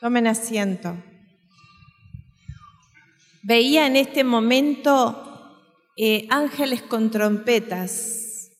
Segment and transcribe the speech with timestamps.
[0.00, 0.96] Tomen asiento.
[3.42, 5.22] Veía en este momento
[5.96, 8.50] eh, ángeles con trompetas.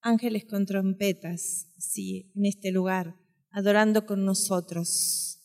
[0.00, 3.16] Ángeles con trompetas, sí, en este lugar,
[3.50, 5.40] adorando con nosotros.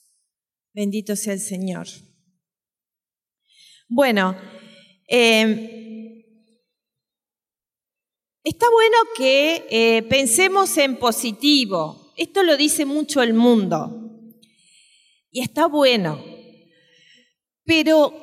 [0.74, 1.88] Bendito sea el Señor.
[3.88, 4.36] Bueno,
[5.08, 6.26] eh,
[8.44, 12.09] está bueno que eh, pensemos en positivo.
[12.20, 14.36] Esto lo dice mucho el mundo.
[15.32, 16.22] Y está bueno.
[17.64, 18.14] Pero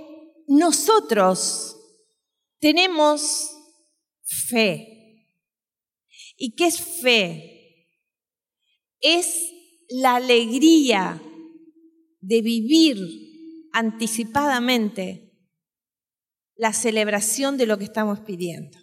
[0.49, 1.79] nosotros
[2.59, 3.53] tenemos
[4.23, 5.33] fe.
[6.37, 7.89] ¿Y qué es fe?
[9.01, 9.51] Es
[9.89, 11.23] la alegría
[12.21, 12.99] de vivir
[13.73, 15.33] anticipadamente
[16.55, 18.79] la celebración de lo que estamos pidiendo.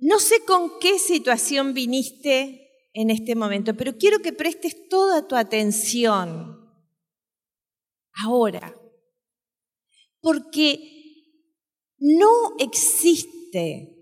[0.00, 5.36] No sé con qué situación viniste en este momento, pero quiero que prestes toda tu
[5.36, 6.58] atención
[8.24, 8.74] ahora,
[10.20, 10.78] porque
[11.98, 13.96] no existe,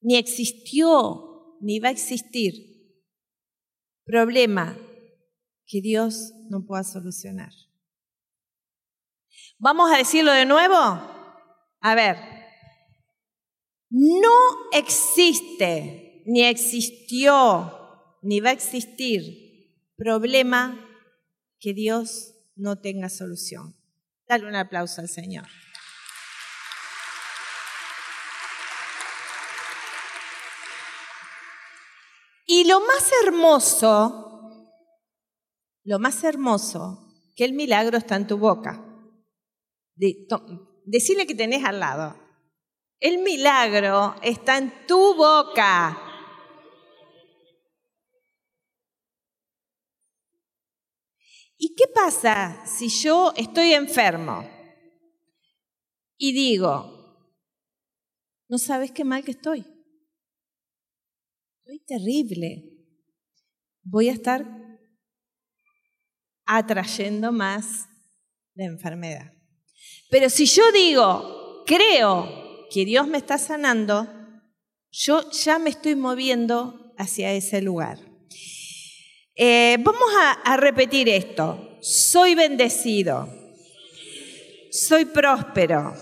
[0.00, 2.72] ni existió, ni va a existir
[4.04, 4.76] problema
[5.66, 7.52] que Dios no pueda solucionar.
[9.58, 10.74] Vamos a decirlo de nuevo.
[10.74, 12.41] A ver,
[13.92, 14.30] no
[14.72, 17.70] existe, ni existió,
[18.22, 19.42] ni va a existir
[19.96, 20.88] problema
[21.60, 23.76] que Dios no tenga solución.
[24.26, 25.46] Dale un aplauso al Señor.
[32.46, 34.68] Y lo más hermoso,
[35.84, 36.98] lo más hermoso,
[37.36, 38.82] que el milagro está en tu boca.
[39.94, 40.26] De,
[41.26, 42.21] que tenés al lado.
[43.02, 45.98] El milagro está en tu boca.
[51.56, 54.48] ¿Y qué pasa si yo estoy enfermo
[56.16, 57.26] y digo,
[58.48, 59.66] no sabes qué mal que estoy?
[61.58, 62.62] Estoy terrible.
[63.82, 64.46] Voy a estar
[66.44, 67.88] atrayendo más
[68.54, 69.32] la enfermedad.
[70.08, 72.41] Pero si yo digo, creo
[72.72, 74.08] que Dios me está sanando,
[74.90, 77.98] yo ya me estoy moviendo hacia ese lugar.
[79.34, 81.78] Eh, vamos a, a repetir esto.
[81.80, 83.28] Soy bendecido.
[84.70, 85.94] Soy próspero.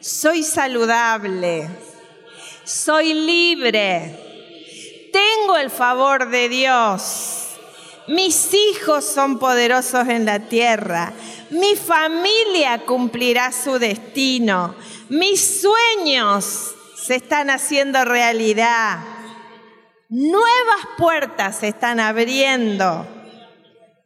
[0.00, 1.68] Soy saludable.
[2.64, 5.10] Soy libre.
[5.12, 7.44] Tengo el favor de Dios.
[8.08, 11.12] Mis hijos son poderosos en la tierra.
[11.50, 14.74] Mi familia cumplirá su destino.
[15.08, 19.00] Mis sueños se están haciendo realidad.
[20.08, 23.06] Nuevas puertas se están abriendo.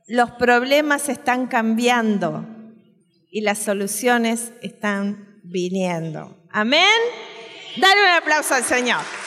[0.06, 2.46] Los problemas están cambiando
[3.30, 6.36] y las soluciones están viniendo.
[6.50, 6.98] Amén.
[7.76, 9.17] Dale un aplauso al Señor.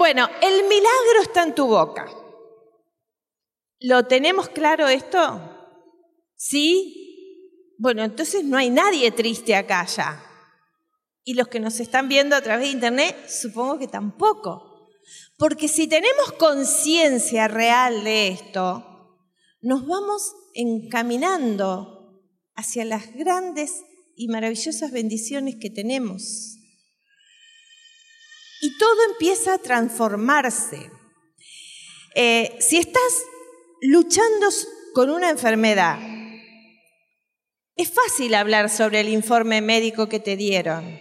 [0.00, 2.10] Bueno, el milagro está en tu boca.
[3.80, 5.42] ¿Lo tenemos claro esto?
[6.36, 7.74] ¿Sí?
[7.76, 10.24] Bueno, entonces no hay nadie triste acá ya.
[11.22, 14.88] Y los que nos están viendo a través de internet, supongo que tampoco.
[15.36, 19.18] Porque si tenemos conciencia real de esto,
[19.60, 22.24] nos vamos encaminando
[22.54, 23.82] hacia las grandes
[24.16, 26.56] y maravillosas bendiciones que tenemos
[28.60, 30.90] y todo empieza a transformarse.
[32.14, 33.24] Eh, si estás
[33.80, 34.48] luchando
[34.94, 35.98] con una enfermedad,
[37.76, 40.98] es fácil hablar sobre el informe médico que te dieron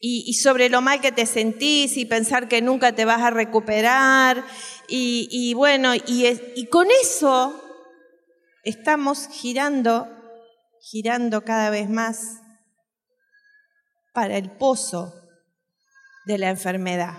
[0.00, 4.44] y, sobre lo mal que te sentís y pensar que nunca te vas a recuperar
[4.88, 6.26] y, bueno, y,
[6.56, 7.62] y con eso
[8.64, 10.08] estamos girando,
[10.80, 12.40] girando cada vez más
[14.12, 15.21] para el pozo
[16.26, 17.18] de la enfermedad.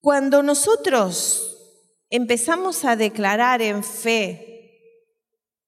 [0.00, 1.56] Cuando nosotros
[2.08, 4.50] empezamos a declarar en fe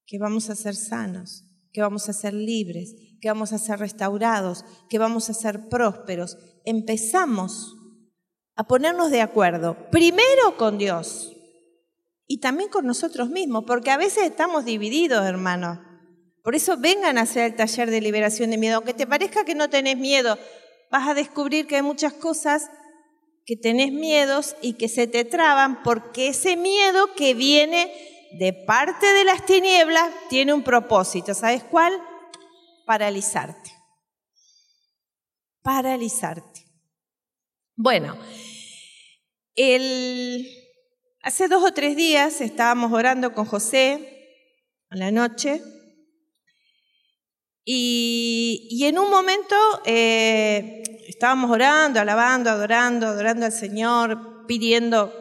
[0.06, 4.64] que vamos a ser sanos, que vamos a ser libres, que vamos a ser restaurados,
[4.88, 7.76] que vamos a ser prósperos, empezamos
[8.56, 11.32] a ponernos de acuerdo, primero con Dios
[12.26, 15.78] y también con nosotros mismos, porque a veces estamos divididos, hermanos.
[16.42, 18.76] Por eso vengan a hacer el taller de liberación de miedo.
[18.76, 20.38] Aunque te parezca que no tenés miedo,
[20.90, 22.68] vas a descubrir que hay muchas cosas
[23.46, 27.92] que tenés miedos y que se te traban porque ese miedo que viene
[28.38, 31.34] de parte de las tinieblas tiene un propósito.
[31.34, 31.92] ¿Sabes cuál?
[32.84, 33.70] paralizarte.
[35.62, 36.66] Paralizarte.
[37.74, 38.18] Bueno,
[41.22, 44.58] hace dos o tres días estábamos orando con José
[44.90, 45.62] a la noche
[47.64, 55.12] y, en un momento eh, estábamos orando, alabando, adorando, adorando al Señor, pidiendo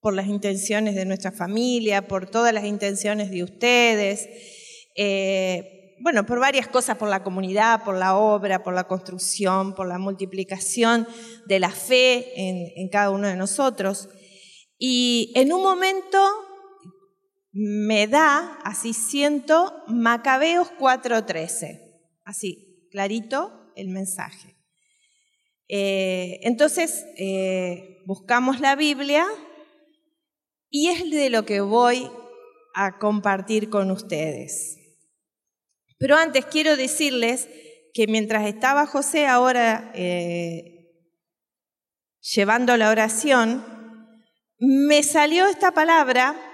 [0.00, 4.28] por las intenciones de nuestra familia, por todas las intenciones de ustedes,
[4.96, 9.86] eh, bueno, por varias cosas, por la comunidad, por la obra, por la construcción, por
[9.86, 11.06] la multiplicación
[11.46, 14.08] de la fe en, en cada uno de nosotros.
[14.78, 16.18] Y en un momento
[17.52, 21.80] me da, así siento, Macabeos 4.13,
[22.24, 24.56] así, clarito el mensaje.
[25.68, 29.26] Eh, entonces, eh, buscamos la Biblia
[30.68, 32.10] y es de lo que voy
[32.74, 34.78] a compartir con ustedes.
[35.98, 37.48] Pero antes quiero decirles
[37.92, 40.90] que mientras estaba José ahora eh,
[42.20, 43.64] llevando la oración,
[44.58, 46.49] me salió esta palabra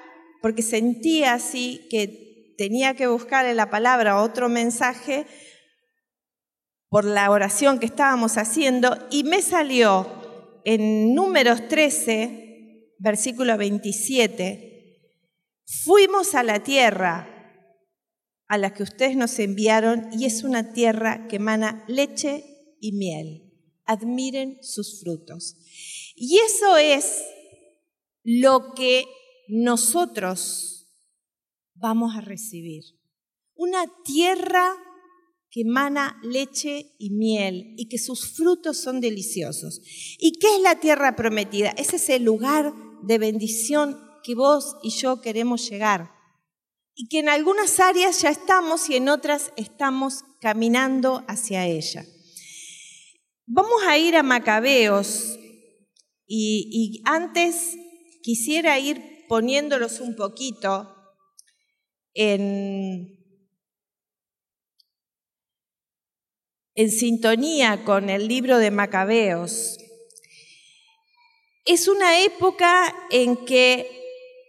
[0.46, 5.26] porque sentía así que tenía que buscar en la palabra otro mensaje
[6.88, 10.08] por la oración que estábamos haciendo y me salió
[10.64, 15.24] en números 13, versículo 27,
[15.64, 17.28] fuimos a la tierra
[18.46, 22.44] a la que ustedes nos enviaron y es una tierra que emana leche
[22.80, 23.52] y miel.
[23.84, 25.56] Admiren sus frutos.
[26.14, 27.24] Y eso es
[28.22, 29.06] lo que
[29.48, 30.76] nosotros
[31.74, 32.84] vamos a recibir.
[33.54, 34.74] Una tierra
[35.50, 39.80] que emana leche y miel y que sus frutos son deliciosos.
[40.18, 41.70] ¿Y qué es la tierra prometida?
[41.70, 46.10] Ese es el lugar de bendición que vos y yo queremos llegar.
[46.94, 52.04] Y que en algunas áreas ya estamos y en otras estamos caminando hacia ella.
[53.46, 55.38] Vamos a ir a Macabeos
[56.26, 57.76] y, y antes
[58.22, 60.92] quisiera ir poniéndolos un poquito
[62.14, 63.14] en,
[66.74, 69.78] sintonía con el libro de Macabeos.
[71.64, 73.90] Es una época en que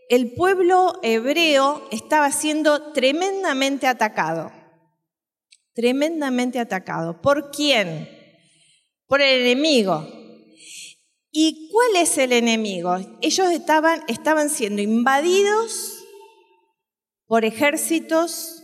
[0.10, 4.52] el pueblo hebreo estaba siendo tremendamente atacado,
[5.74, 7.22] tremendamente atacado.
[7.22, 8.10] ¿Por quién?
[9.08, 10.17] Por el enemigo.
[11.40, 12.98] ¿Y cuál es el enemigo?
[13.22, 16.04] Ellos estaban, estaban siendo invadidos
[17.28, 18.64] por ejércitos,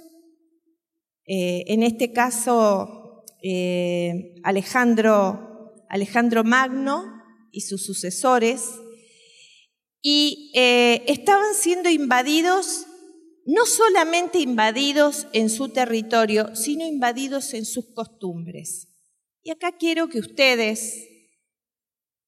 [1.27, 7.03] eh, en este caso eh, Alejandro, Alejandro Magno
[7.51, 8.63] y sus sucesores,
[10.01, 12.87] y eh, estaban siendo invadidos,
[13.45, 18.87] no solamente invadidos en su territorio, sino invadidos en sus costumbres.
[19.43, 21.12] Y acá quiero que ustedes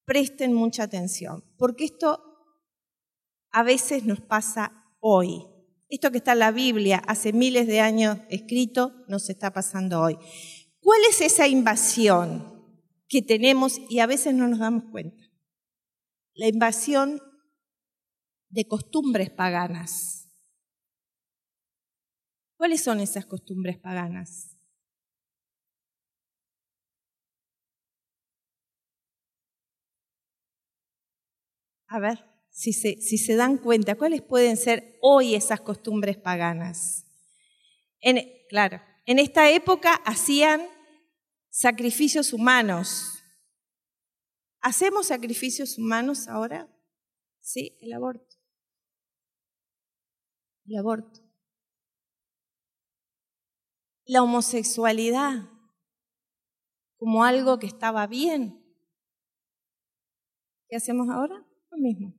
[0.06, 2.22] presten mucha atención, porque esto
[3.52, 5.46] a veces nos pasa hoy.
[5.90, 10.18] Esto que está en la Biblia hace miles de años escrito nos está pasando hoy.
[10.80, 12.54] ¿Cuál es esa invasión
[13.08, 15.24] que tenemos y a veces no nos damos cuenta?
[16.34, 17.22] La invasión
[18.50, 20.30] de costumbres paganas.
[22.58, 24.55] ¿Cuáles son esas costumbres paganas?
[31.96, 37.06] A ver, si se, si se dan cuenta, ¿cuáles pueden ser hoy esas costumbres paganas?
[38.50, 40.68] Claro, en esta época hacían
[41.50, 43.24] sacrificios humanos.
[44.60, 46.70] ¿Hacemos sacrificios humanos ahora?
[47.40, 48.36] Sí, el aborto.
[50.66, 51.22] El aborto.
[54.04, 55.50] La homosexualidad
[56.98, 58.62] como algo que estaba bien.
[60.68, 61.46] ¿Qué hacemos ahora?
[61.78, 62.14] Mismo.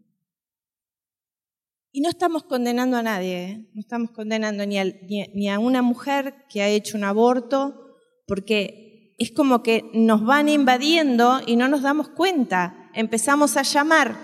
[1.92, 3.70] Y no estamos condenando a nadie, ¿eh?
[3.72, 7.96] no estamos condenando ni a, ni a una mujer que ha hecho un aborto,
[8.26, 12.90] porque es como que nos van invadiendo y no nos damos cuenta.
[12.92, 14.14] Empezamos a llamar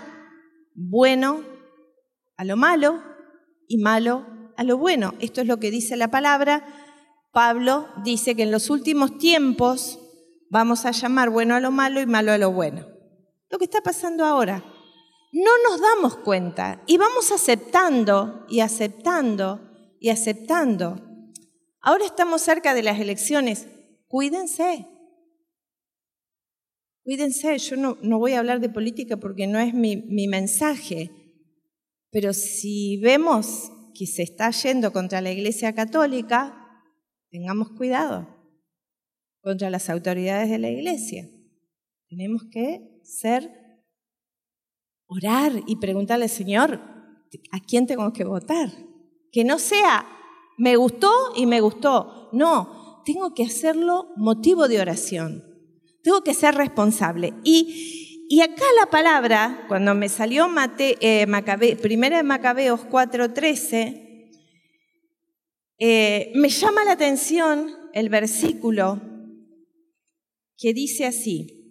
[0.75, 1.41] bueno
[2.37, 3.01] a lo malo
[3.67, 4.25] y malo
[4.55, 5.15] a lo bueno.
[5.19, 6.65] Esto es lo que dice la palabra.
[7.31, 9.99] Pablo dice que en los últimos tiempos
[10.49, 12.85] vamos a llamar bueno a lo malo y malo a lo bueno.
[13.49, 14.63] Lo que está pasando ahora
[15.33, 19.59] no nos damos cuenta y vamos aceptando y aceptando
[19.99, 21.01] y aceptando.
[21.81, 23.67] Ahora estamos cerca de las elecciones.
[24.07, 24.87] Cuídense.
[27.03, 27.57] Cuídense.
[27.57, 31.11] Yo no, voy a hablar de política porque no es mi, mi mensaje.
[32.09, 36.63] Pero si vemos que se está yendo contra la Iglesia Católica,
[37.29, 38.33] tengamos cuidado
[39.43, 41.29] contra las autoridades de la iglesia.
[42.07, 43.49] Tenemos que ser,
[45.13, 46.81] orar y preguntarle, Señor,
[47.51, 48.69] ¿a quién tengo que votar?
[49.31, 50.05] Que no sea,
[50.57, 52.29] me gustó y me gustó.
[52.31, 55.43] No, tengo que hacerlo motivo de oración.
[56.03, 57.33] Tengo que ser responsable.
[57.43, 64.31] Y, y acá la palabra, cuando me salió Mate, eh, primera de Macabeos 4:13,
[65.79, 69.01] eh, me llama la atención el versículo
[70.57, 71.62] que dice así,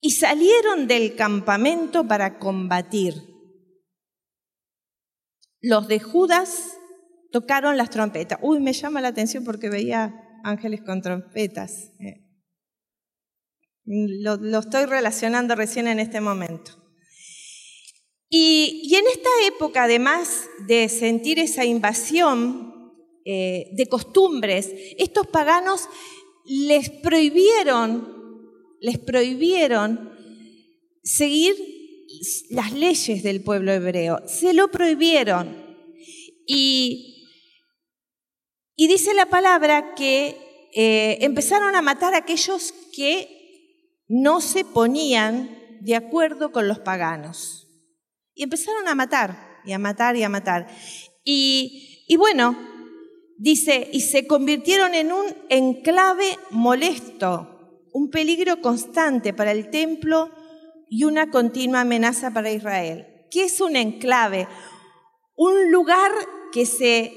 [0.00, 3.14] y salieron del campamento para combatir.
[5.60, 6.78] Los de Judas
[7.30, 8.38] tocaron las trompetas.
[8.42, 11.92] Uy, me llama la atención porque veía ángeles con trompetas.
[12.00, 12.26] Eh,
[13.84, 16.72] lo, estoy relacionando recién en este momento.
[18.28, 22.92] Y, en esta época, además de sentir esa invasión
[23.24, 25.88] eh, de costumbres, estos paganos
[26.44, 28.19] les prohibieron,
[28.80, 30.12] les prohibieron
[31.02, 31.54] seguir
[32.50, 34.20] las leyes del pueblo hebreo.
[34.26, 35.76] Se lo prohibieron.
[36.46, 37.28] Y,
[38.76, 40.36] y dice la palabra que
[40.74, 47.68] eh, empezaron a matar a aquellos que no se ponían de acuerdo con los paganos.
[48.34, 50.66] Y empezaron a matar, y a matar, y a matar.
[51.24, 52.56] Y, y bueno,
[53.42, 57.49] Dice, y se convirtieron en un enclave molesto,
[57.92, 60.30] un peligro constante para el templo
[60.88, 63.06] y una continua amenaza para Israel.
[63.30, 64.48] ¿Qué es un enclave?
[65.36, 66.10] Un lugar
[66.52, 67.12] que se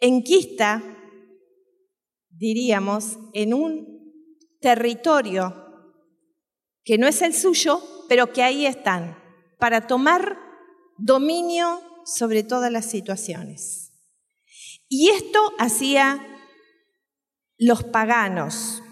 [0.00, 0.82] enquista,
[2.30, 3.98] diríamos, en un
[4.60, 5.64] territorio
[6.84, 9.18] que no es el suyo, pero que ahí están,
[9.58, 10.38] para tomar
[10.96, 13.92] dominio sobre todas las situaciones.
[14.88, 16.24] Y esto hacía
[17.58, 18.82] los paganos.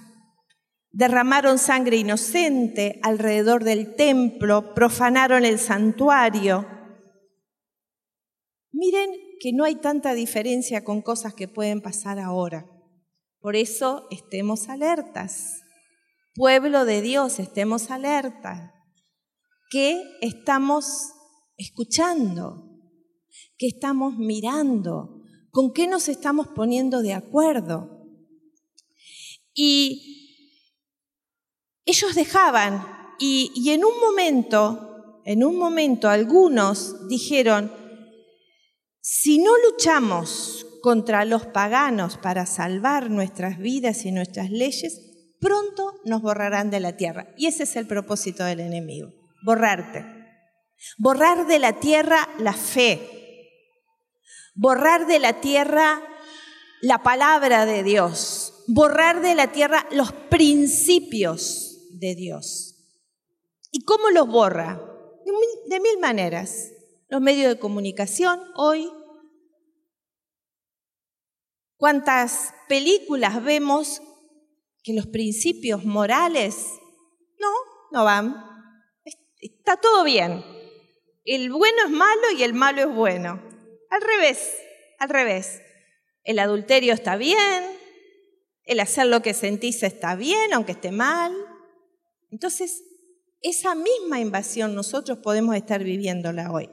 [0.97, 6.67] Derramaron sangre inocente alrededor del templo, profanaron el santuario.
[8.73, 12.65] Miren que no hay tanta diferencia con cosas que pueden pasar ahora.
[13.41, 15.61] Por eso estemos alertas.
[16.35, 18.73] Pueblo de Dios, estemos alertas.
[19.69, 21.13] ¿Qué estamos
[21.59, 22.71] escuchando?
[23.59, 25.21] ¿Qué estamos mirando?
[25.51, 28.03] ¿Con qué nos estamos poniendo de acuerdo?
[29.53, 30.16] Y
[31.87, 32.85] ellos dejaban,
[33.19, 37.73] y, en un momento, en un momento algunos dijeron,
[39.01, 45.01] si no luchamos contra los paganos para salvar nuestras vidas y nuestras leyes,
[45.41, 47.29] pronto nos borrarán de la tierra.
[47.37, 49.13] Y ese es el propósito del enemigo,
[49.45, 50.05] borrarte.
[50.99, 53.01] Borrar de la tierra la fe,
[54.55, 56.03] borrar de la tierra
[56.83, 61.66] la palabra de Dios, borrar de la tierra los principios
[61.99, 62.75] de Dios.
[63.71, 64.81] ¿Y cómo los borra?
[65.67, 66.73] De mil, maneras.
[67.09, 68.91] Los medios de comunicación hoy.
[71.77, 74.01] ¿Cuántas películas vemos
[74.83, 76.57] que los principios morales
[77.39, 77.51] no,
[77.93, 78.35] no van?
[79.41, 80.45] Está todo bien.
[81.25, 83.43] El bueno es malo y el malo es bueno.
[83.91, 84.55] Al revés,
[84.99, 85.61] al revés.
[86.25, 87.65] El adulterio está bien,
[88.65, 91.33] el hacer lo que sentís está bien, aunque esté mal.
[92.31, 92.83] Entonces,
[93.41, 96.69] esa misma invasión nosotros podemos estar viviéndola hoy.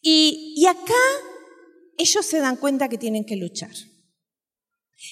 [0.00, 0.94] Y, y acá
[1.98, 3.72] ellos se dan cuenta que tienen que luchar.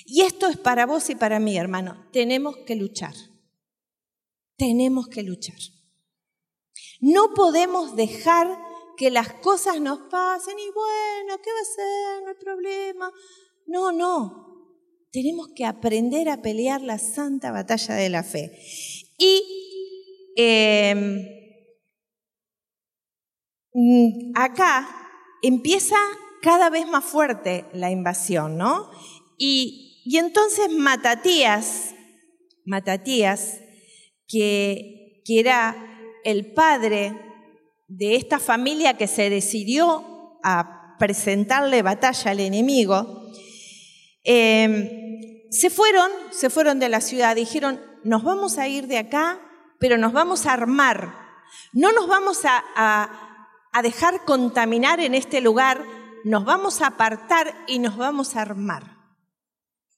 [0.07, 2.09] Y esto es para vos y para mí, hermano.
[2.13, 3.15] Tenemos que luchar.
[4.57, 5.59] Tenemos que luchar.
[7.01, 8.59] No podemos dejar
[8.97, 12.23] que las cosas nos pasen y bueno, ¿qué va a ser?
[12.23, 13.13] No hay problema.
[13.67, 14.45] No, no.
[15.11, 18.59] Tenemos que aprender a pelear la santa batalla de la fe.
[19.19, 21.27] Y em,
[23.73, 24.89] mm, acá
[25.43, 25.97] empieza
[26.43, 28.91] cada vez más fuerte la invasión, ¿no?
[29.39, 31.95] Y, y entonces Matatías,
[32.65, 33.61] Matatías,
[34.27, 35.77] que, que era
[36.25, 37.15] el padre
[37.89, 43.31] de esta familia que se decidió a presentarle batalla al enemigo,
[44.25, 44.89] em,
[45.51, 49.39] se fueron, se fueron de la ciudad, dijeron, nos vamos a ir de acá,
[49.79, 51.15] pero nos vamos a armar,
[51.73, 52.63] no nos vamos a,
[53.73, 55.85] a dejar contaminar en este lugar,
[56.25, 58.97] nos vamos a apartar y nos vamos a armar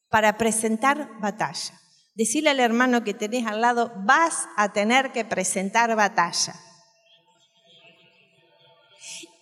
[0.08, 1.78] para presentar batalla.
[2.14, 6.54] Decirle al hermano que tenés al lado, vas a tener que presentar batalla.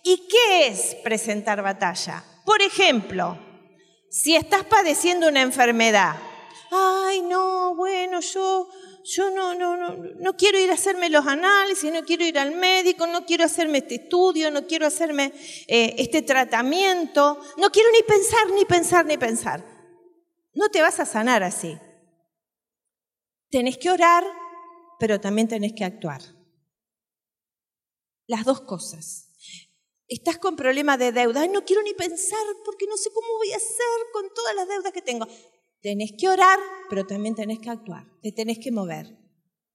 [0.03, 2.23] ¿Y qué es presentar batalla?
[2.45, 3.39] Por ejemplo,
[4.17, 6.15] Si estás padeciendo una enfermedad,
[6.71, 8.69] ay, no, bueno, yo,
[9.03, 12.55] yo no, no, no, no quiero ir a hacerme los análisis, no quiero ir al
[12.55, 15.33] médico, no quiero hacerme este estudio, no quiero hacerme
[15.67, 19.63] eh, este tratamiento, no quiero ni pensar, ni pensar, ni pensar.
[20.53, 21.77] No te vas a sanar así.
[23.49, 24.23] Tenés que orar,
[24.99, 26.21] pero también tenés que actuar.
[28.27, 29.25] Las dos cosas.
[30.07, 31.41] Estás con problemas de deuda.
[31.41, 34.67] Ay, no quiero ni pensar porque no sé cómo voy a hacer con todas las
[34.67, 35.27] deudas que tengo.
[35.85, 36.57] Tenés que orar,
[36.89, 38.07] pero también tenés que actuar.
[38.23, 39.05] Te tenés que mover.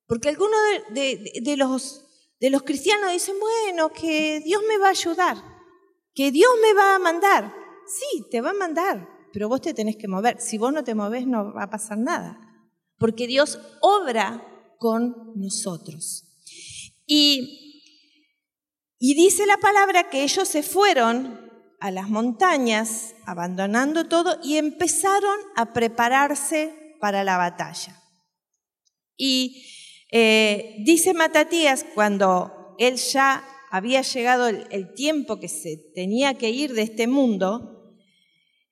[0.08, 0.58] Porque algunos
[0.92, 2.04] de, los,
[2.40, 5.36] de los cristianos dicen, bueno, que Dios me va a ayudar,
[6.12, 7.54] que Dios me va a mandar.
[7.86, 10.40] Sí, te va a mandar, pero vos te tenés que mover.
[10.40, 12.40] Si vos no te moves, no va a pasar nada.
[12.98, 16.24] Porque Dios obra con nosotros.
[17.06, 17.68] Y
[19.02, 21.49] y dice la palabra que ellos se fueron
[21.80, 28.00] a las montañas, abandonando todo, y empezaron a prepararse para la batalla.
[29.16, 29.66] Y
[30.12, 36.74] eh, dice Matatías, cuando él ya había llegado el, tiempo que se tenía que ir
[36.74, 37.94] de este mundo,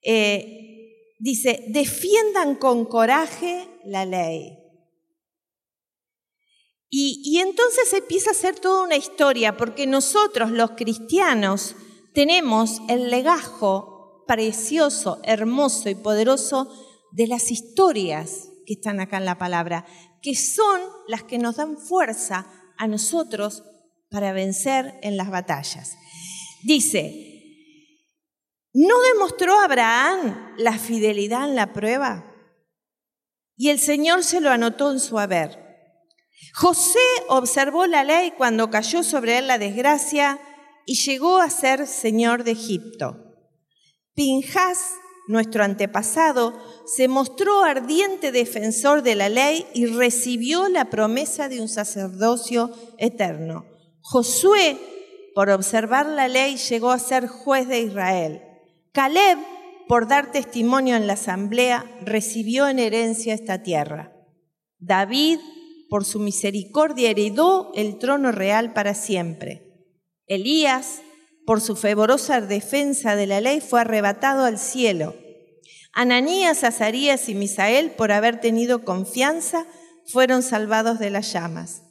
[0.03, 4.59] eh, dice, defiendan con coraje la ley.
[6.91, 11.77] Y, entonces empieza a ser toda una historia, porque nosotros los cristianos
[12.15, 16.71] tenemos el legajo precioso, hermoso y poderoso
[17.13, 19.87] de las historias que están acá en la palabra,
[20.23, 23.65] que son las que nos dan fuerza a nosotros
[24.11, 25.97] para vencer en las batallas.
[26.65, 28.05] Dice,
[28.73, 32.25] ¿no demostró Abraham la fidelidad en la prueba?
[33.57, 35.67] Y el Señor se lo anotó en su haber.
[36.55, 40.39] José observó la ley cuando cayó sobre él la desgracia
[40.89, 43.19] y llegó a ser señor de Egipto.
[44.15, 44.79] Pinjas,
[45.27, 46.55] nuestro antepasado,
[46.87, 53.67] se mostró ardiente defensor de la ley y recibió la promesa de un sacerdocio eterno.
[54.01, 54.79] Josué,
[55.35, 58.43] por observar la ley, llegó a ser juez de Israel.
[58.93, 59.37] Caleb,
[59.89, 64.15] por dar testimonio en la asamblea, recibió en herencia esta tierra.
[64.79, 65.39] David,
[65.91, 69.68] por su misericordia, heredó el trono real para siempre.
[70.29, 71.03] Elías,
[71.47, 75.17] por su fervorosa defensa de la ley, fue arrebatado al cielo.
[75.93, 79.67] Ananías, Azarías y Misael, por haber tenido confianza,
[80.07, 81.83] fueron salvados de las llamas.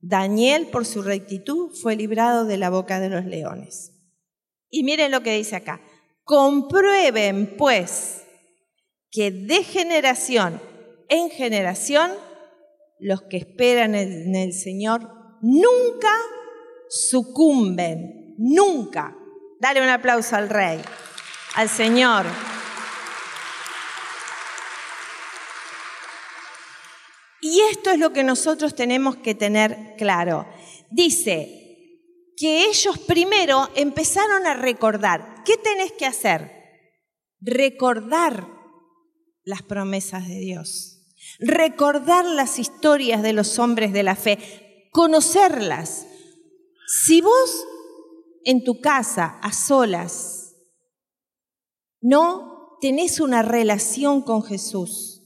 [0.00, 3.92] Daniel, por su rectitud, fue librado de la boca de los leones.
[4.70, 5.80] Y miren lo que dice acá.
[6.24, 8.22] Comprueben, pues,
[9.10, 10.60] que de generación
[11.08, 12.10] en generación
[12.98, 15.08] los que esperan en el Señor
[15.42, 16.10] nunca
[16.88, 19.16] sucumben, nunca.
[19.60, 20.80] Dale un aplauso al Rey,
[21.54, 22.26] al Señor.
[27.40, 30.46] Y esto es lo que nosotros tenemos que tener claro.
[30.90, 31.60] Dice
[32.36, 35.42] que ellos primero empezaron a recordar.
[35.44, 36.50] ¿Qué tenés que hacer?
[37.40, 38.46] Recordar
[39.44, 40.94] las promesas de Dios
[41.38, 46.06] recordar las historias de los hombres de la fe, conocerlas.
[46.86, 47.66] Si vos
[48.44, 50.56] en tu casa, a solas,
[52.00, 55.22] no tenés una relación con Jesús,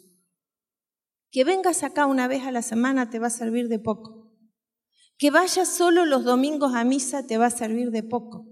[1.31, 4.33] que vengas acá una vez a la semana te va a servir de poco.
[5.18, 8.47] Que vayas solo los domingos a misa te va a servir de poco.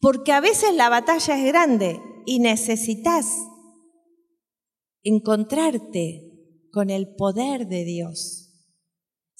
[0.00, 3.26] Porque a veces la batalla es grande y necesitas
[5.02, 6.30] encontrarte
[6.72, 8.39] con el poder de Dios.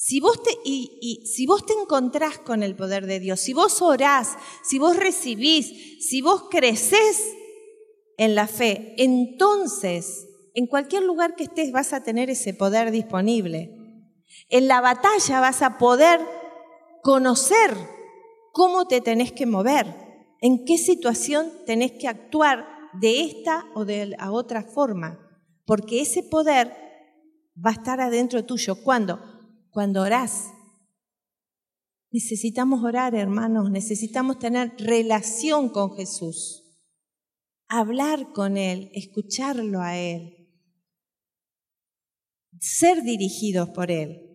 [0.03, 3.83] Si vos, te, y, si vos te encontrás con el poder de Dios, si vos
[3.83, 7.37] orás, si vos recibís, si vos creces
[8.17, 13.77] en la fe, entonces en cualquier lugar que estés vas a tener ese poder disponible.
[14.49, 16.19] En la batalla vas a poder
[17.03, 17.77] conocer
[18.55, 19.87] cómo te tenés que mover,
[20.41, 25.19] en qué situación tenés que actuar de esta o de la otra forma,
[25.67, 26.75] porque ese poder
[27.55, 28.83] va a estar adentro tuyo.
[28.83, 29.30] ¿Cuándo?
[29.71, 30.53] Cuando orás.
[32.13, 36.65] Necesitamos orar, hermanos, necesitamos tener relación con Jesús,
[37.69, 40.49] hablar con Él, escucharlo a Él,
[42.59, 44.27] ser dirigidos por Él.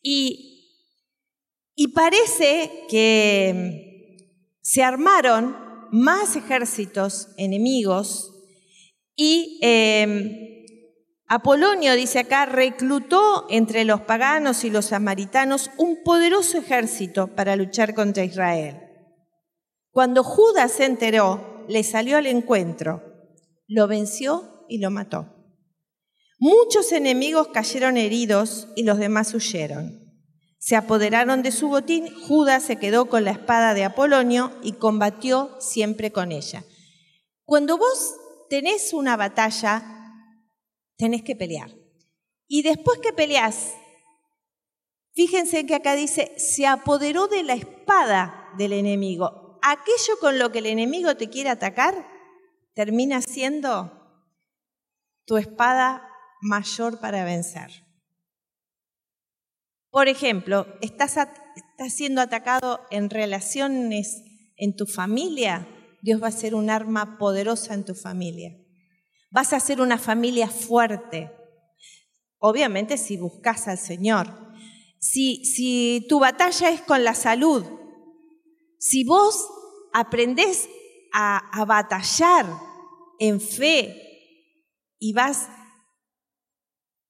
[0.00, 0.72] Y,
[1.74, 5.54] y parece que se armaron
[5.92, 8.32] más ejércitos enemigos
[9.14, 10.45] y eh,
[11.28, 17.94] Apolonio, dice acá, reclutó entre los paganos y los samaritanos un poderoso ejército para luchar
[17.94, 18.80] contra Israel.
[19.90, 23.16] Cuando Judas se enteró, le salió al encuentro
[23.68, 25.32] lo venció y lo mató.
[26.38, 30.02] Muchos enemigos cayeron heridos y los demás huyeron.
[30.58, 35.56] Se apoderaron de su botín, Judas se quedó con la espada de Apolonio y combatió
[35.60, 36.64] siempre con ella.
[37.44, 38.16] Cuando vos
[38.50, 39.95] tenés una batalla,
[40.96, 41.70] tenés que pelear.
[42.48, 43.74] Y después que peleás,
[45.14, 49.58] fíjense que acá dice, se apoderó de la espada del enemigo.
[49.62, 52.06] Aquello con lo que el enemigo te quiere atacar
[52.74, 53.92] termina siendo
[55.24, 56.08] tu espada
[56.40, 57.84] mayor para vencer.
[59.90, 64.22] Por ejemplo, estás, estás siendo atacado en relaciones
[64.56, 65.66] en tu familia,
[66.02, 68.56] Dios va a ser un arma poderosa en tu familia.
[69.36, 71.30] Vas a ser una familia fuerte.
[72.38, 74.32] Obviamente si buscas al Señor.
[74.98, 77.62] Si, si tu batalla es con la salud,
[78.78, 79.46] si vos
[79.92, 80.70] aprendés
[81.12, 82.46] a, a batallar
[83.18, 85.50] en fe y vas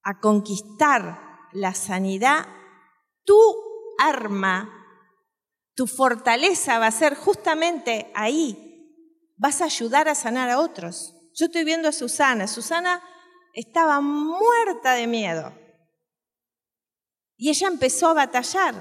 [0.02, 1.20] a conquistar
[1.52, 2.44] la sanidad,
[3.22, 3.38] tu
[4.00, 4.68] arma,
[5.76, 8.58] tu fortaleza va a ser justamente ahí.
[9.36, 11.15] Vas a ayudar a sanar a otros.
[11.36, 12.48] Yo estoy viendo a Susana.
[12.48, 13.00] Susana
[13.52, 15.52] estaba muerta de miedo.
[17.36, 18.74] Y ella empezó a batallar.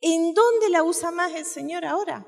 [0.00, 2.26] ¿En dónde la usa más el Señor ahora?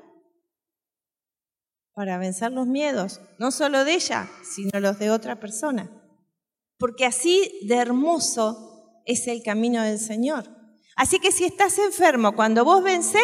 [1.93, 5.89] Para vencer los miedos, no solo de ella, sino los de otra persona
[6.81, 10.49] porque así de hermoso es el camino del Señor.
[10.95, 13.21] Así que si estás enfermo, cuando vos vences,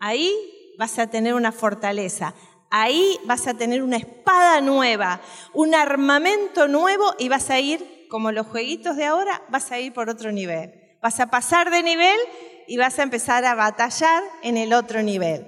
[0.00, 0.32] ahí
[0.78, 2.36] vas a tener una fortaleza,
[2.70, 5.20] ahí vas a tener una espada nueva,
[5.54, 9.92] un armamento nuevo y vas a ir, como los jueguitos de ahora, vas a ir
[9.92, 10.72] por otro nivel.
[11.02, 12.18] Vas a pasar de nivel
[12.66, 15.46] y vas a empezar a batallar en el otro nivel.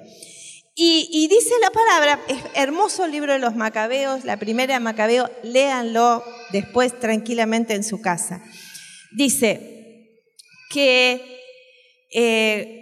[0.83, 5.31] Y, dice la palabra, es hermoso el libro de los macabeos, la primera de Macabeo,
[5.43, 8.43] léanlo después tranquilamente en su casa.
[9.13, 10.23] Dice
[10.71, 11.39] que
[12.15, 12.80] eh,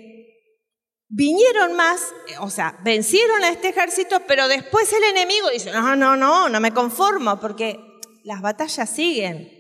[1.08, 2.00] vinieron más,
[2.40, 6.60] o sea, vencieron a este ejército, pero después el enemigo dice, no, no, no, no
[6.60, 7.80] me conformo, porque
[8.24, 9.50] las batallas siguen.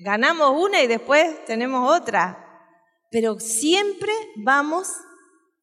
[0.00, 2.42] Ganamos una y después tenemos otra.
[3.10, 4.12] Pero siempre
[4.44, 4.88] vamos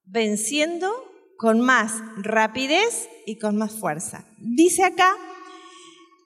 [0.05, 0.91] venciendo
[1.37, 4.25] con más rapidez y con más fuerza.
[4.39, 5.13] Dice acá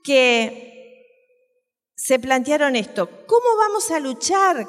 [0.03, 0.67] que
[1.95, 4.67] se plantearon esto, ¿cómo vamos a luchar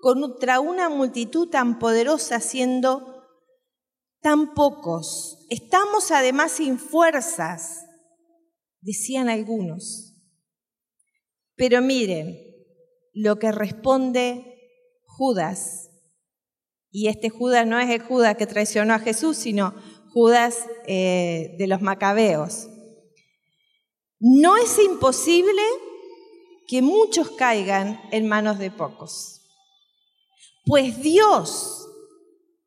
[0.00, 3.17] contra una multitud tan poderosa siendo
[4.20, 5.46] tan pocos?
[5.48, 7.84] Estamos además sin fuerzas,
[8.80, 10.14] decían algunos.
[11.54, 12.38] Pero miren
[13.12, 14.44] lo que responde
[15.04, 15.88] Judas
[16.90, 19.74] y este Judas no es el Judas que traicionó a Jesús, sino
[20.12, 22.68] Judas eh, de los macabeos.
[24.18, 25.62] No es imposible
[26.66, 29.42] que muchos caigan en manos de pocos,
[30.64, 31.86] pues Dios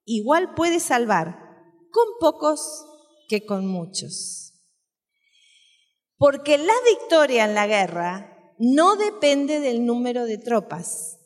[0.05, 1.40] igual puede salvar
[1.91, 2.85] con pocos
[3.27, 4.53] que con muchos.
[6.17, 11.17] Porque la victoria en la guerra no depende del número de tropas,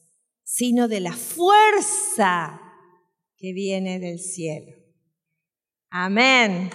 [0.43, 2.62] sino de la fuerza
[3.38, 4.71] que viene del cielo.
[5.89, 6.69] Amén.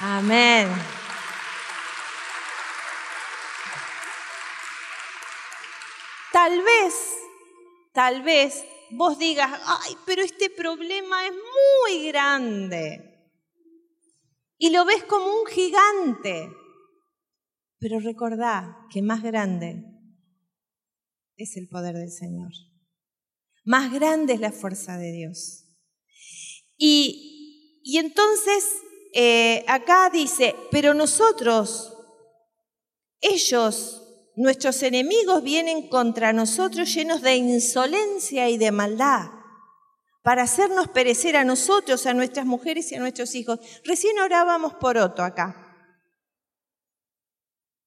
[0.00, 0.68] Amén.
[6.32, 6.94] Tal vez,
[7.92, 13.32] tal vez vos digas, ay, pero este problema es muy grande.
[14.58, 16.50] Y lo ves como un gigante.
[17.78, 19.84] Pero recordá que más grande
[21.36, 22.50] es el poder del Señor.
[23.64, 25.64] Más grande es la fuerza de Dios.
[26.76, 28.64] Y, entonces
[29.14, 31.94] eh, acá dice, pero nosotros,
[33.20, 34.07] ellos,
[34.38, 39.30] nuestros enemigos vienen contra nosotros llenos de insolencia y de maldad
[40.22, 43.58] para hacernos perecer a nosotros, a nuestras mujeres y a nuestros hijos.
[43.84, 45.64] Recién orábamos por Otto acá.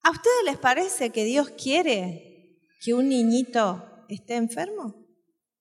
[0.02, 5.06] ¿A ustedes les parece que Dios quiere que un niñito esté enfermo?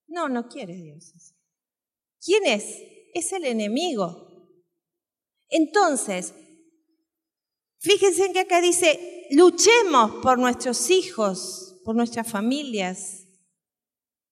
[0.07, 1.13] No, no quiere Dios.
[2.19, 2.81] ¿Quién es?
[3.13, 4.27] Es el enemigo.
[5.47, 6.33] Entonces,
[7.81, 13.27] fíjense en que acá dice, luchemos por nuestros hijos, por nuestras familias,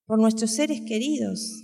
[0.06, 1.64] por nuestros seres queridos.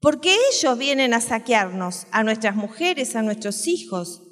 [0.00, 4.22] Porque ellos vienen a saquearnos, a nuestras mujeres, a nuestros hijos.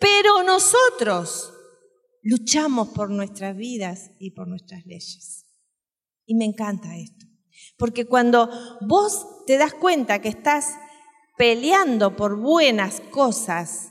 [0.00, 1.52] Pero nosotros
[2.22, 5.46] luchamos por nuestras vidas y por nuestras leyes.
[6.24, 7.26] Y me encanta esto.
[7.76, 8.50] Porque cuando
[8.80, 10.74] vos te das cuenta que estás
[11.36, 13.89] peleando por buenas cosas,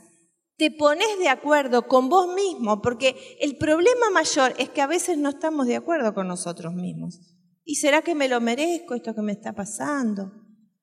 [0.60, 5.16] te pones de acuerdo con vos mismo, porque el problema mayor es que a veces
[5.16, 7.18] no estamos de acuerdo con nosotros mismos.
[7.64, 10.30] ¿Y será que me lo merezco esto que me está pasando?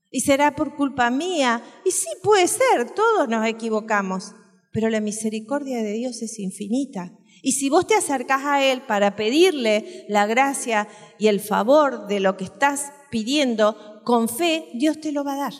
[0.10, 1.64] ¿Y será por culpa mía?
[1.86, 4.32] Y sí puede ser, todos nos equivocamos,
[4.74, 7.16] pero la misericordia de Dios es infinita.
[7.44, 10.88] Y si vos te acercás a Él para pedirle la gracia
[11.20, 15.38] y el favor de lo que estás pidiendo con fe, Dios te lo va a
[15.38, 15.54] dar.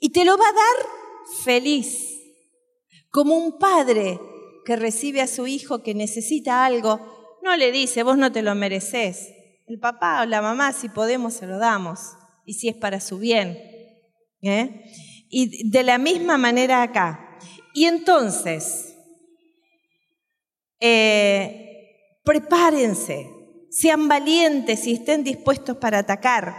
[0.00, 0.86] Y te lo va a dar
[1.44, 2.11] feliz,
[3.12, 4.18] como un padre
[4.64, 8.54] que recibe a su hijo que necesita algo, no le dice, vos no te lo
[8.54, 9.28] mereces.
[9.66, 12.00] El papá o la mamá, si podemos, se lo damos,
[12.46, 13.58] y si es para su bien.
[14.40, 14.84] ¿eh?
[15.28, 17.38] Y de la misma manera acá.
[17.74, 18.96] Y entonces,
[20.80, 23.28] eh, prepárense,
[23.70, 26.54] sean valientes y estén dispuestos para atacar.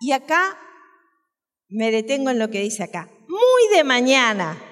[0.00, 0.58] Y acá
[1.68, 3.08] me detengo en lo que dice acá.
[3.26, 4.67] Muy de mañana.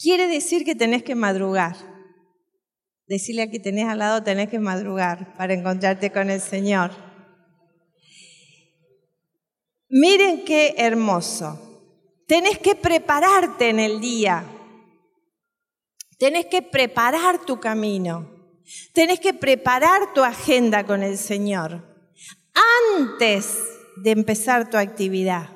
[0.00, 1.76] Quiere decir que tenés que madrugar.
[3.06, 6.92] Decirle a que tenés al lado, tenés que madrugar para encontrarte con el Señor.
[9.90, 11.84] Miren qué hermoso.
[12.26, 14.46] Tenés que prepararte en el día.
[16.18, 18.30] Tenés que preparar tu camino.
[18.94, 21.84] Tenés que preparar tu agenda con el Señor
[22.96, 23.58] antes
[24.02, 25.50] de empezar tu actividad.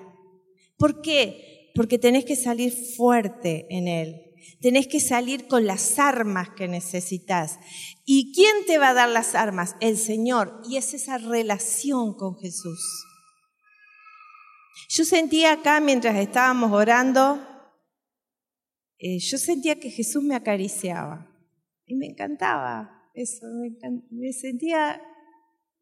[0.76, 1.70] ¿Por qué?
[1.74, 4.23] Porque tenés que salir fuerte en Él.
[4.64, 7.58] Tenés que salir con las armas que necesitas.
[8.06, 9.76] ¿Y quién te va a dar las armas?
[9.80, 10.62] El Señor.
[10.66, 12.80] Y es esa relación con Jesús.
[14.88, 17.46] Yo sentía acá mientras estábamos orando,
[18.96, 21.30] eh, yo sentía que Jesús me acariciaba.
[21.84, 23.44] Y me encantaba eso.
[24.10, 24.98] me sentía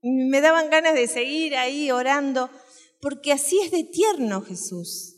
[0.03, 2.51] me daban ganas de seguir ahí orando,
[3.01, 5.12] porque así es de tierno Jesús,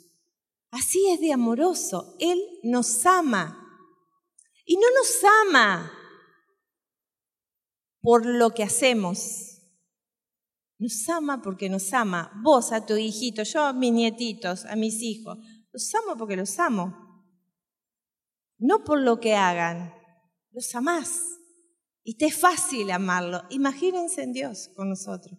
[0.75, 2.17] así es de amoroso.
[2.19, 3.61] Él nos ama.
[4.67, 5.93] Y no nos ama
[8.01, 9.63] por lo que hacemos.
[10.79, 12.33] Nos ama porque nos ama.
[12.43, 15.39] Vos a tu hijito, yo a mis nietitos, a mis hijos.
[15.73, 16.95] Los amo porque los amo.
[18.59, 19.95] No por lo que hagan.
[20.51, 21.21] Los amás.
[22.03, 23.43] Y te es fácil amarlo.
[23.51, 25.39] Imagínense en Dios con nosotros.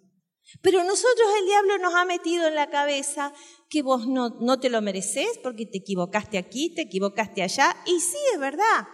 [0.62, 3.34] Pero nosotros el diablo nos ha metido en la cabeza
[3.76, 7.76] que vos no, no te lo mereces porque te equivocaste aquí, te equivocaste allá.
[7.86, 8.88] Y sí, es verdad.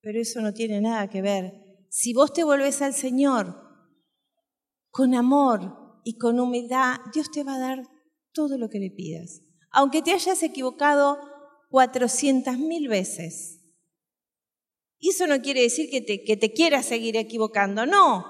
[0.00, 1.52] Pero eso no tiene nada que ver.
[1.88, 3.54] Si vos te volvés al Señor
[4.90, 7.88] con amor y con humildad, Dios te va a dar
[8.32, 9.42] todo lo que le pidas.
[9.70, 11.20] Aunque te hayas equivocado
[11.70, 13.60] cuatrocientas mil veces.
[14.98, 18.26] Y eso no quiere decir que te, que te quieras seguir equivocando, no,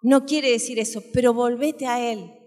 [0.00, 2.41] no quiere decir eso, pero volvete a Él,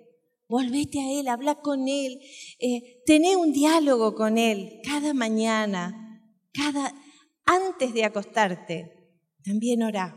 [0.47, 2.19] volvete a Él, habla con Él,
[2.59, 6.21] eh, tené un diálogo con Él cada mañana,
[6.53, 6.93] cada,
[7.45, 8.91] antes de acostarte,
[9.43, 10.15] también orá.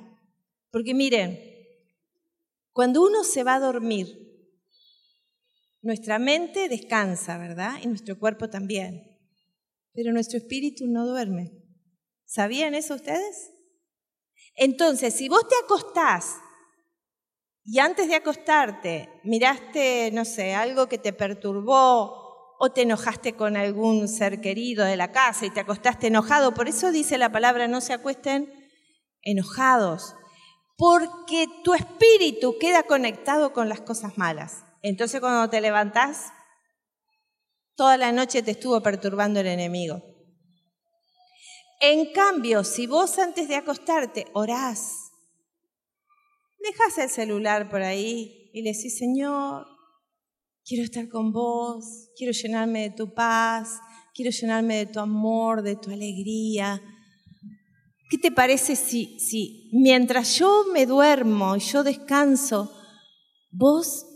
[0.71, 1.39] Porque miren,
[2.73, 4.29] cuando uno se va a dormir,
[5.83, 7.79] nuestra mente descansa, ¿verdad?
[7.83, 9.19] Y nuestro cuerpo también.
[9.93, 11.53] Pero nuestro espíritu no duerme.
[12.25, 13.51] ¿Sabían eso ustedes?
[14.55, 16.37] Entonces, si vos te acostás
[17.71, 23.59] y antes de acostarte miraste, no sé, algo que te perturbó o te enojaste con
[23.59, 27.69] algún ser querido de la casa y te acostaste enojado, por eso dice la palabra
[27.69, 28.51] no se acuesten
[29.21, 30.15] enojados,
[30.79, 34.65] porque tu espíritu queda conectado con las cosas malas.
[34.81, 36.33] Entonces cuando te levantás,
[37.77, 40.03] toda la noche te estuvo perturbando el enemigo.
[41.83, 45.08] En cambio, si vos antes de acostarte orás,
[46.63, 49.67] dejas el celular por ahí y le decís, Señor,
[50.65, 53.81] quiero estar con vos, quiero llenarme de tu paz,
[54.15, 56.83] quiero llenarme de tu amor, de tu alegría.
[58.11, 62.73] ¿Qué te parece si, si mientras yo me duermo y yo descanso,
[63.51, 64.07] vos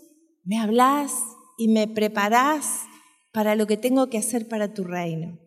[0.44, 1.12] me hablás
[1.58, 2.84] y me preparás
[3.32, 5.38] para lo que tengo que hacer para tu reino?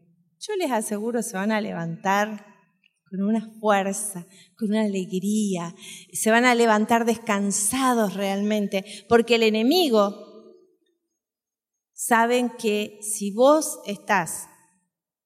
[0.47, 2.45] yo les aseguro se van a levantar
[3.15, 4.25] con una fuerza,
[4.57, 5.73] con una alegría,
[6.11, 10.13] se van a levantar descansados realmente, porque el enemigo
[11.93, 14.47] saben que si vos estás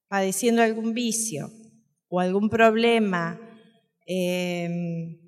[0.07, 1.51] padeciendo algún vicio
[2.07, 3.39] o algún problema
[4.05, 5.19] em,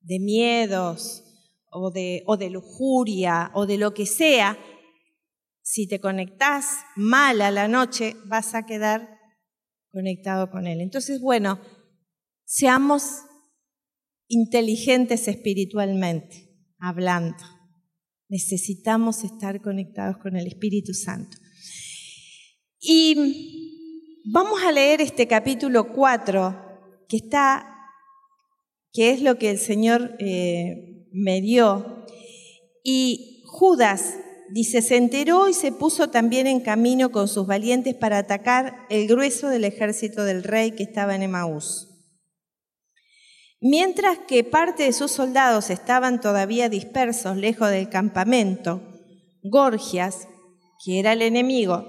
[0.00, 1.24] de miedos
[1.70, 4.58] o de, o de lujuria o de lo que sea,
[5.62, 9.22] si te conectás mal a la noche, vas a quedar
[9.92, 10.80] conectado con Él.
[10.80, 11.60] Entonces, bueno,
[12.52, 13.04] seamos
[14.28, 17.42] inteligentes espiritualmente, hablando.
[18.28, 21.36] Necesitamos estar conectados con el Espíritu Santo.
[22.80, 23.62] Y
[24.24, 26.56] Vamos a leer este capítulo 4,
[27.08, 27.66] que está,
[28.92, 32.06] que es lo que el Señor eh, me dio.
[32.84, 34.14] Y Judas,
[34.52, 39.08] dice, se enteró y se puso también en camino con sus valientes para atacar el
[39.08, 41.91] grueso del ejército del rey que estaba en Emaús.
[43.64, 48.82] Mientras que parte de sus soldados estaban todavía dispersos lejos del campamento,
[49.44, 50.26] Gorgias,
[50.84, 51.86] que era el enemigo,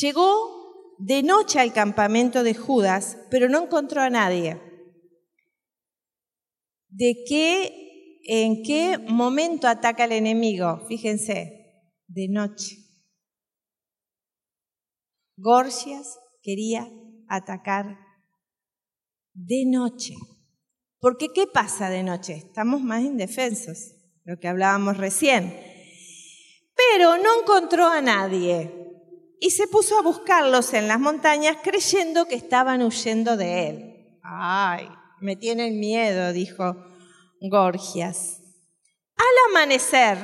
[0.00, 4.58] llegó de noche al campamento de Judas, pero no encontró a nadie.
[6.88, 10.86] ¿De qué, en qué momento ataca el enemigo?
[10.88, 12.76] Fíjense, de noche.
[15.36, 16.88] Gorgias quería
[17.28, 17.98] atacar
[19.34, 20.14] de noche.
[21.00, 22.34] Porque ¿qué pasa de noche?
[22.34, 25.58] Estamos más indefensos, lo que hablábamos recién.
[26.74, 28.72] Pero no encontró a nadie
[29.40, 34.18] y se puso a buscarlos en las montañas creyendo que estaban huyendo de él.
[34.22, 34.88] Ay,
[35.20, 36.76] me tienen miedo, dijo
[37.40, 38.40] Gorgias.
[39.16, 40.18] Al amanecer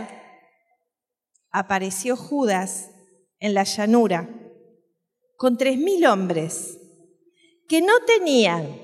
[1.50, 2.90] apareció Judas
[3.38, 4.28] en la llanura
[5.37, 6.78] con tres mil hombres
[7.68, 8.83] que no tenían,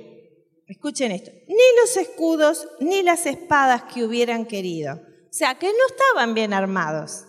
[0.73, 4.95] escuchen esto, ni los escudos ni las espadas que hubieran querido.
[4.95, 7.25] O sea, que no estaban bien armados.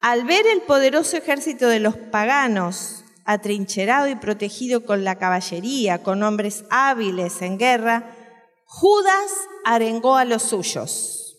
[0.00, 6.22] Al ver el poderoso ejército de los paganos, atrincherado y protegido con la caballería, con
[6.22, 8.16] hombres hábiles en guerra,
[8.64, 9.30] Judas
[9.64, 11.36] arengó a los suyos.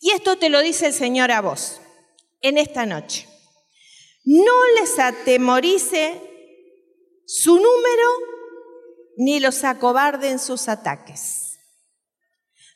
[0.00, 1.80] Y esto te lo dice el Señor a vos,
[2.40, 3.28] en esta noche.
[4.24, 6.20] No les atemorice
[7.24, 8.31] su número
[9.24, 11.58] ni los acobarden sus ataques.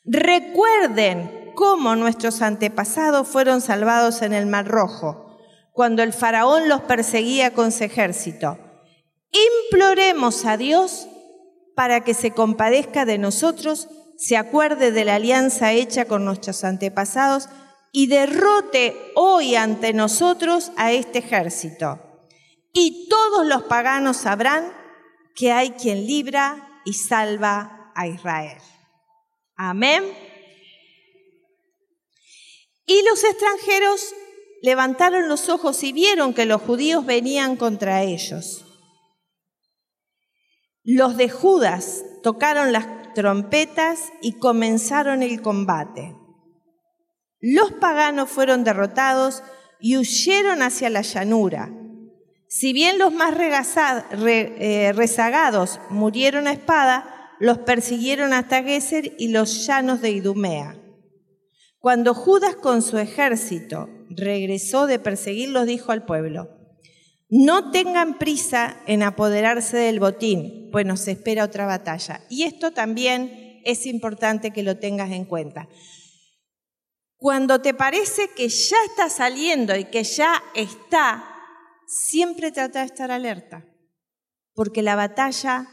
[0.05, 5.37] Recuerden cómo nuestros antepasados fueron salvados en el Mar Rojo,
[5.73, 8.57] cuando el faraón los perseguía con su ejército.
[9.69, 11.07] Imploremos a Dios
[11.75, 17.49] para que se compadezca de nosotros, se acuerde de la alianza hecha con nuestros antepasados
[17.91, 21.99] y derrote hoy ante nosotros a este ejército.
[22.71, 24.71] Y todos los paganos sabrán
[25.37, 28.57] que hay quien libra y salva a Israel.
[29.55, 30.03] Amén.
[32.87, 34.15] Y los extranjeros
[34.63, 38.65] levantaron los ojos y vieron que los judíos venían contra ellos.
[40.83, 46.15] Los de Judas tocaron las trompetas y comenzaron el combate.
[47.39, 49.43] Los paganos fueron derrotados
[49.79, 51.71] y huyeron hacia la llanura.
[52.49, 59.65] Si bien los más eh, rezagados murieron a espada, los persiguieron hasta Geser y los
[59.65, 60.77] llanos de Idumea.
[61.79, 66.49] Cuando Judas con su ejército regresó de perseguirlos, dijo al pueblo,
[67.29, 72.21] no tengan prisa en apoderarse del botín, pues nos espera otra batalla.
[72.29, 75.67] Y esto también es importante que lo tengas en cuenta.
[77.17, 81.36] Cuando te parece que ya está saliendo y que ya está,
[81.87, 83.65] siempre trata de estar alerta,
[84.53, 85.67] porque la batalla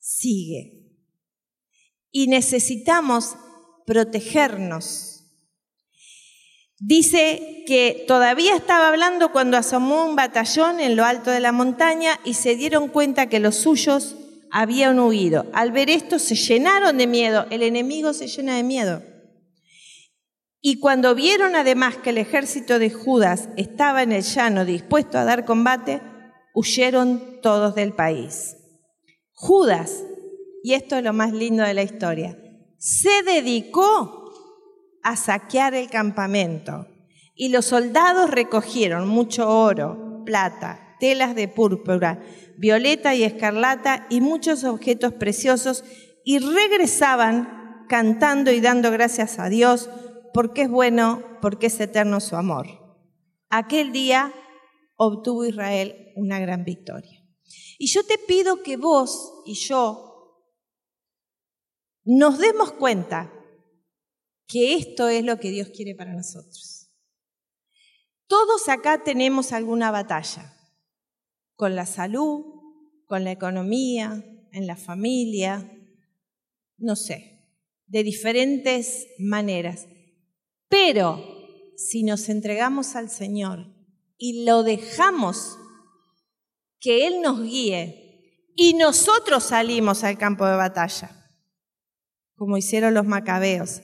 [0.00, 0.98] sigue.
[2.10, 3.36] Y necesitamos
[3.86, 5.14] protegernos
[6.86, 12.20] Dice que todavía estaba hablando cuando asomó un batallón en lo alto de la montaña
[12.24, 14.16] y se dieron cuenta que los suyos
[14.50, 15.46] habían huido.
[15.54, 17.46] Al ver esto se llenaron de miedo.
[17.50, 19.02] El enemigo se llena de miedo.
[20.66, 25.24] Y cuando vieron además que el ejército de Judas estaba en el llano dispuesto a
[25.24, 26.00] dar combate,
[26.54, 28.56] huyeron todos del país.
[29.34, 30.02] Judas,
[30.62, 32.38] y esto es lo más lindo de la historia,
[32.78, 34.32] se dedicó
[35.02, 36.86] a saquear el campamento.
[37.34, 42.22] Y los soldados recogieron mucho oro, plata, telas de púrpura,
[42.56, 45.84] violeta y escarlata y muchos objetos preciosos
[46.24, 49.90] y regresaban cantando y dando gracias a Dios
[50.34, 52.66] porque es bueno, porque es eterno su amor.
[53.50, 54.34] Aquel día
[54.96, 57.24] obtuvo Israel una gran victoria.
[57.78, 60.42] Y yo te pido que vos y yo
[62.02, 63.32] nos demos cuenta
[64.48, 66.90] que esto es lo que Dios quiere para nosotros.
[68.26, 70.56] Todos acá tenemos alguna batalla,
[71.54, 72.44] con la salud,
[73.06, 75.70] con la economía, en la familia,
[76.76, 77.52] no sé,
[77.86, 79.86] de diferentes maneras.
[80.74, 81.22] Pero
[81.76, 83.72] si nos entregamos al Señor
[84.18, 85.56] y lo dejamos
[86.80, 91.30] que Él nos guíe y nosotros salimos al campo de batalla,
[92.34, 93.82] como hicieron los macabeos,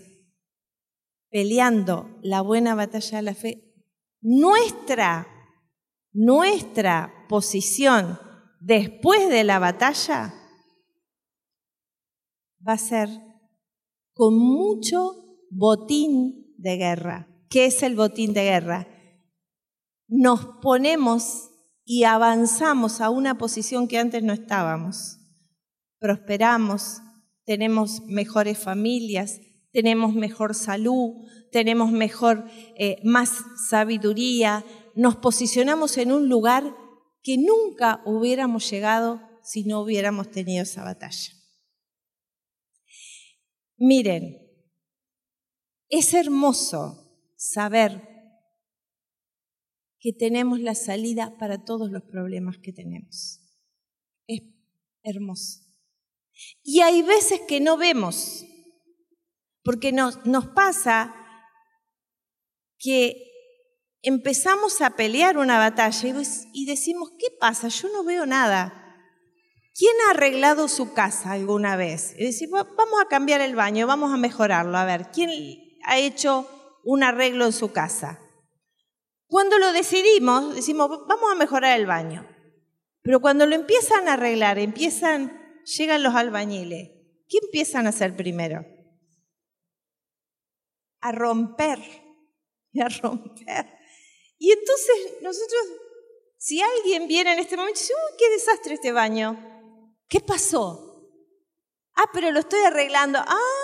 [1.29, 3.73] peleando la buena batalla de la fe,
[4.21, 5.29] nuestra,
[6.13, 8.19] nuestra posición
[8.59, 10.35] después de la batalla
[12.67, 13.09] va a ser
[14.13, 15.13] con mucho
[15.51, 17.29] botín de guerra.
[17.49, 18.89] ¿Qué es el botín de guerra?
[20.09, 21.51] Nos ponemos
[21.85, 25.19] y avanzamos a una posición que antes no estábamos.
[25.99, 27.01] Prosperamos,
[27.45, 29.41] tenemos mejores familias,
[29.73, 31.15] tenemos mejor salud,
[31.51, 32.45] tenemos mejor,
[32.77, 36.77] eh, más sabiduría, nos posicionamos en un lugar
[37.23, 41.33] que nunca hubiéramos llegado si no hubiéramos tenido esa batalla.
[43.77, 44.50] Miren,
[45.91, 48.09] es hermoso saber
[49.99, 53.41] que tenemos la salida para todos los problemas que tenemos.
[54.27, 54.41] Es
[55.03, 55.61] hermoso.
[56.63, 58.47] Y hay veces que no vemos,
[59.63, 60.17] porque nos,
[60.55, 61.15] pasa
[62.79, 63.27] que
[64.01, 66.09] empezamos a pelear una batalla
[66.55, 67.69] y, decimos, ¿qué pasa?
[67.69, 68.77] Yo no veo nada.
[69.75, 72.15] ¿Quién ha arreglado su casa alguna vez?
[72.19, 74.79] Y decimos, vamos a cambiar el baño, vamos a mejorarlo.
[74.79, 75.31] A ver, ¿quién
[75.85, 76.49] ha hecho
[76.85, 78.21] un arreglo en su casa?
[79.27, 82.27] Cuando lo decidimos, decimos, vamos a mejorar el baño.
[83.03, 86.91] Pero cuando lo empiezan a arreglar, empiezan, llegan los albañiles,
[87.29, 88.67] ¿qué empiezan a hacer primero?
[91.01, 91.79] A romper
[92.73, 93.81] y a romper
[94.41, 95.61] y entonces nosotros,
[96.39, 99.37] si alguien viene en este momento dice, uy, qué desastre este baño,
[100.09, 101.07] ¿qué pasó?
[101.95, 103.19] Ah, pero lo estoy arreglando.
[103.19, 103.60] Ah,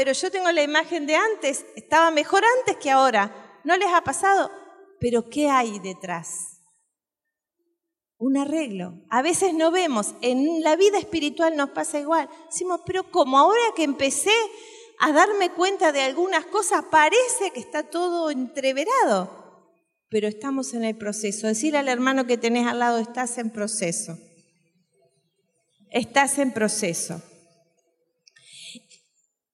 [0.00, 3.60] pero yo tengo la imagen de antes, estaba mejor antes que ahora.
[3.64, 4.50] ¿No les ha pasado?
[4.98, 6.62] Pero ¿qué hay detrás?
[8.16, 8.94] Un arreglo.
[9.10, 12.30] A veces no vemos, en la vida espiritual nos pasa igual.
[12.46, 14.32] Decimos, pero como ahora que empecé
[15.00, 19.38] a darme cuenta de algunas cosas, parece que está todo entreverado
[20.08, 21.46] pero estamos en el proceso.
[21.46, 24.18] Decirle al hermano que tenés al lado, estás en proceso.
[25.90, 27.22] Estás en proceso.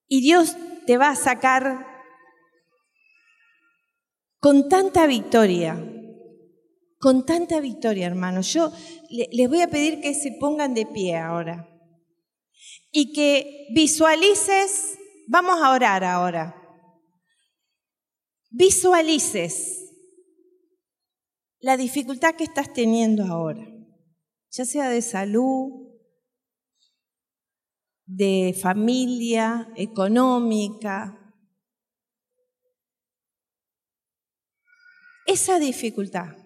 [0.08, 1.86] Y Dios te va a sacar
[4.38, 5.76] con tanta victoria,
[6.98, 8.40] con tanta victoria, hermano.
[8.42, 8.72] Yo
[9.10, 11.68] les voy a pedir que se pongan de pie ahora
[12.92, 16.54] y que visualices, vamos a orar ahora,
[18.50, 19.82] visualices
[21.58, 23.66] la dificultad que estás teniendo ahora,
[24.50, 25.85] ya sea de salud,
[28.06, 31.34] de familia, económica.
[35.26, 36.36] Esa dificultad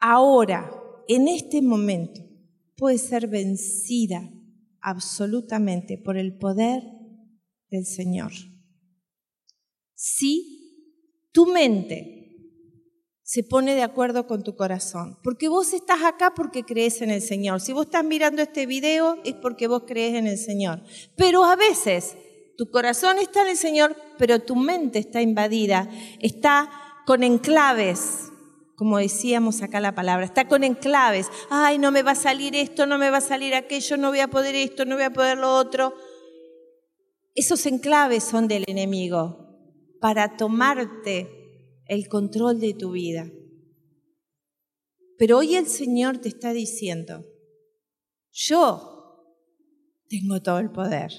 [0.00, 0.70] ahora,
[1.06, 2.20] en este momento,
[2.76, 4.28] puede ser vencida
[4.80, 6.82] absolutamente por el poder
[7.70, 8.32] del Señor.
[9.94, 12.19] Si tu mente
[13.30, 15.16] se pone de acuerdo con tu corazón.
[15.22, 17.60] Porque vos estás acá porque crees en el Señor.
[17.60, 20.82] Si vos estás mirando este video es porque vos crees en el Señor.
[21.14, 22.16] Pero a veces
[22.58, 26.72] tu corazón está en el Señor, pero tu mente está invadida, está
[27.06, 28.32] con enclaves,
[28.74, 31.28] como decíamos acá la palabra, está con enclaves.
[31.50, 34.18] Ay, no me va a salir esto, no me va a salir aquello, no voy
[34.18, 35.94] a poder esto, no voy a poder lo otro.
[37.36, 39.38] Esos enclaves son del enemigo
[40.00, 41.39] para tomarte
[41.90, 43.28] el control de tu vida.
[45.18, 47.26] Pero hoy el Señor te está diciendo,
[48.30, 49.34] yo
[50.08, 51.10] tengo todo el poder.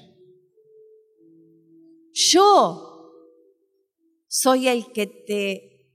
[2.13, 3.11] Yo
[4.27, 5.93] soy el que te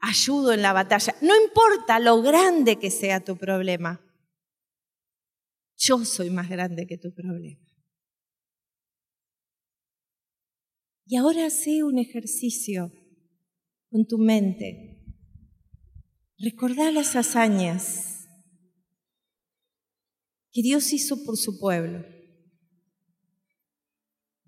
[0.00, 1.14] ayudo en la batalla.
[1.22, 4.04] No importa lo grande que sea tu problema.
[5.76, 7.64] Yo soy más grande que tu problema.
[11.06, 12.90] Y ahora sé un ejercicio
[13.92, 15.04] con tu mente.
[16.38, 18.26] Recordá las hazañas
[20.50, 22.02] que Dios hizo por su pueblo.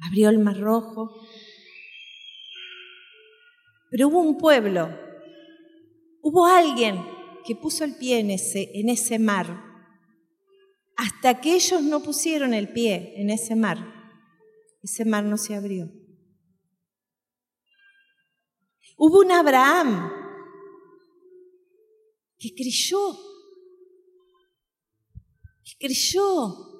[0.00, 1.14] Abrió el mar rojo.
[3.90, 4.88] Pero hubo un pueblo,
[6.20, 6.96] hubo alguien
[7.46, 9.62] que puso el pie en ese, en ese mar.
[10.96, 13.78] Hasta que ellos no pusieron el pie en ese mar,
[14.82, 16.03] ese mar no se abrió.
[18.96, 20.10] Hubo un Abraham
[22.38, 23.16] que creyó,
[25.64, 26.74] que creyó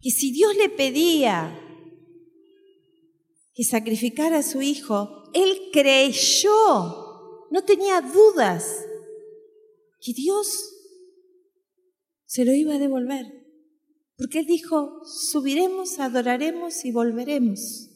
[0.00, 1.64] que si Dios le pedía
[3.54, 8.86] que sacrificara a su hijo, él creyó, no tenía dudas
[10.00, 10.74] que Dios
[12.24, 13.26] se lo iba a devolver.
[14.16, 17.90] Porque él dijo, subiremos, adoraremos y volveremos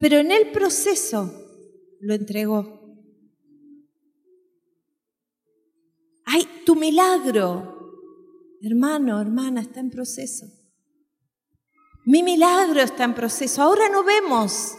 [0.00, 1.30] pero en el proceso
[2.00, 2.80] lo entregó.
[6.24, 10.46] Ay, tu, milagro, hermano, hermana, está en proceso.
[12.06, 13.60] Mi milagro está en proceso.
[13.60, 14.74] Ahora no vemos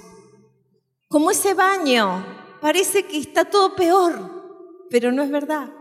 [1.07, 2.25] como ese baño.
[2.59, 5.71] Parece que está todo peor, pero no es verdad.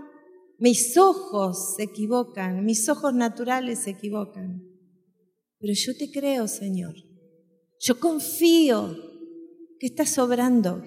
[0.59, 4.63] Mis ojos se equivocan, mis ojos naturales se equivocan.
[5.59, 6.95] Pero yo te creo, Señor.
[7.79, 9.10] Yo confío
[9.81, 10.85] que estás sobrando.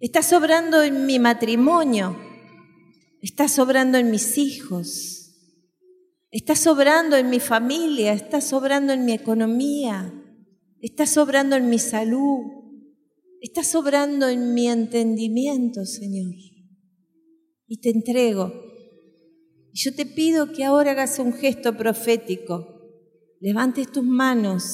[0.00, 2.14] Estás sobrando en mi matrimonio.
[3.22, 5.34] Estás sobrando en mis hijos.
[6.30, 10.12] Está sobrando en mi familia, está sobrando en mi economía,
[10.78, 12.40] está sobrando en mi salud,
[13.40, 16.34] está sobrando en mi entendimiento, Señor.
[17.66, 18.52] Y te entrego.
[19.72, 22.74] Y yo te pido que ahora hagas un gesto profético.
[23.40, 24.64] Levantes tus manos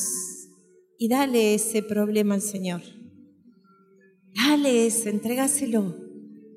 [0.99, 2.83] y dale ese problema al Señor.
[4.35, 5.95] Dale ese, entrégaselo.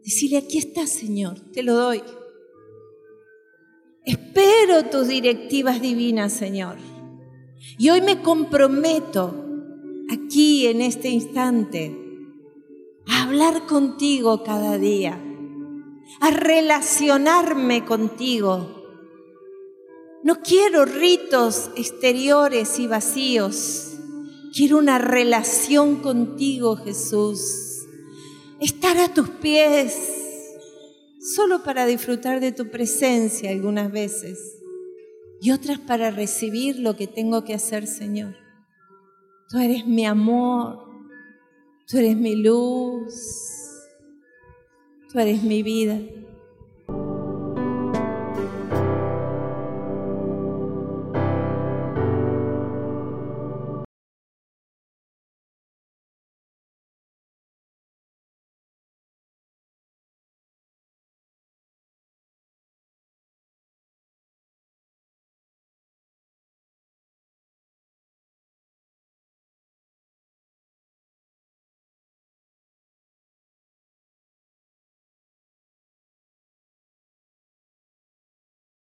[0.04, 2.02] Decile, aquí está, Señor, te lo doy.
[4.06, 6.78] Espero tus directivas divinas, Señor.
[7.78, 9.36] Y hoy me comprometo
[10.10, 11.96] aquí en este instante
[13.06, 15.22] a hablar contigo cada día,
[16.22, 18.78] a relacionarme contigo.
[20.24, 23.98] No quiero ritos exteriores y vacíos.
[24.54, 27.66] Quiero una relación contigo, Jesús.
[28.60, 29.95] Estar a tus pies
[31.36, 34.58] solo para disfrutar de tu presencia algunas veces
[35.39, 38.36] y otras para recibir lo que tengo que hacer, Señor.
[39.49, 40.88] Tú eres mi amor,
[41.88, 43.14] tú eres mi luz,
[45.12, 45.99] tú eres mi vida.